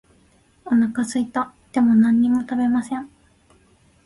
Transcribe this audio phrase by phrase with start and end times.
[0.65, 1.53] お腹すいた。
[1.73, 3.07] でも何も食べません。